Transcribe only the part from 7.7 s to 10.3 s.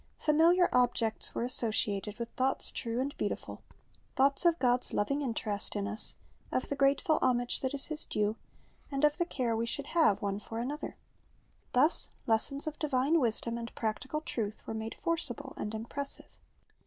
is His due, and of the care zee should have